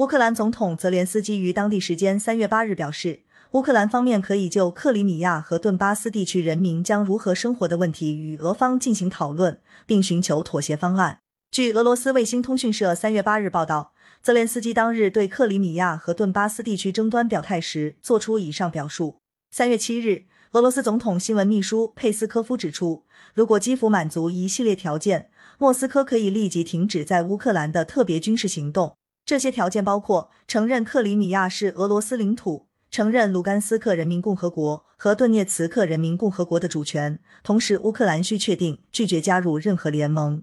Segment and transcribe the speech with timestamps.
[0.00, 11.18] 乌克兰总统泽连斯基于当地时间三月八日表示，乌克兰方面可以就克里米亚和顿巴斯地区人民将如何生活的问题与俄方进行讨论，并寻求妥协方案。
[11.50, 13.92] 据俄罗斯卫星通讯社三月八日报道，
[14.22, 19.18] 泽连斯基当日对克里米亚和顿巴斯地区争端表态时作出以上表述。
[19.50, 23.04] 三月七日，俄罗斯总统新闻秘书佩斯科夫指出，
[23.34, 25.28] 如果基辅满足一系列条件，
[25.58, 28.96] 莫斯科可以立即停止在乌克兰的特别军事行动。
[29.30, 40.42] 这些条件包括承认克里米亚是俄罗斯领土，承认卢甘斯克人民共和国和顿涅茨克人民共和国的主权，同时乌克兰需确定拒绝加入任何联盟。